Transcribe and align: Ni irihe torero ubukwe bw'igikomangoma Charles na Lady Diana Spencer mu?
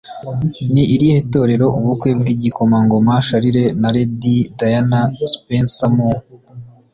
Ni 0.73 0.83
irihe 0.93 1.19
torero 1.31 1.67
ubukwe 1.79 2.09
bw'igikomangoma 2.19 3.13
Charles 3.27 3.73
na 3.81 3.89
Lady 3.95 4.35
Diana 4.57 4.99
Spencer 5.33 5.91
mu? 5.95 6.11